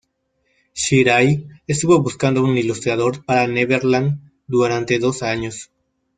[0.73, 5.69] Shirai estuvo buscando un ilustrador para "Neverland" durante dos años.